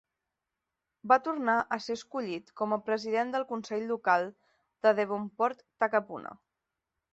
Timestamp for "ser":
1.87-1.97